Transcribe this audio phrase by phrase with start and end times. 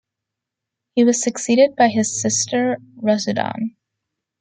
[0.95, 3.75] He was succeeded by his sister Rusudan.